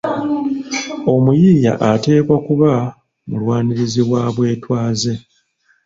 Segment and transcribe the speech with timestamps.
[1.13, 2.71] Omuyiiya ateekwa kuba
[3.29, 5.13] mulwanirizi wa bwetwaze.